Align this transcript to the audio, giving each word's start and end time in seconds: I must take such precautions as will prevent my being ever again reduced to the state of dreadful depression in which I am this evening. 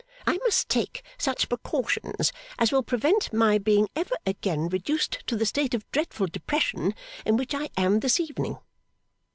I 0.25 0.37
must 0.39 0.67
take 0.67 1.03
such 1.19 1.47
precautions 1.47 2.33
as 2.57 2.71
will 2.71 2.81
prevent 2.81 3.31
my 3.31 3.59
being 3.59 3.87
ever 3.95 4.15
again 4.25 4.67
reduced 4.67 5.23
to 5.27 5.35
the 5.35 5.45
state 5.45 5.75
of 5.75 5.85
dreadful 5.91 6.25
depression 6.25 6.95
in 7.23 7.37
which 7.37 7.53
I 7.53 7.69
am 7.77 7.99
this 7.99 8.19
evening. 8.19 8.57